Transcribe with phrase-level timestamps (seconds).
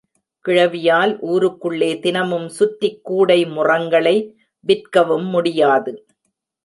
[0.45, 4.15] கிழவியால் ஊருக்குள்ளே தினமும் சுற்றிக் கூடை முறங்களை
[4.59, 5.93] விற்கவும் முடியாது.